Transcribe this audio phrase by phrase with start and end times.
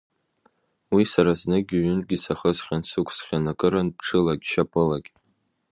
[0.93, 5.09] Уи сара зныкгьы, ҩынтәгьы сахысхьан, сықәсхьан акырынтә ҽылагь, шьапылагь.